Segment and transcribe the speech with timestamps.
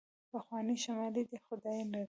[0.31, 1.99] پخوانۍ شملې دې خدای لري.